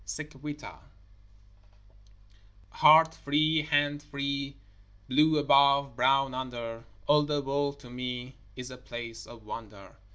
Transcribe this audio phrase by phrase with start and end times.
[0.03, 0.79] SIC VITA
[2.71, 4.57] Heart free, hand free,
[5.07, 9.95] Blue above, brown under, All the world to me Is a place of wonder.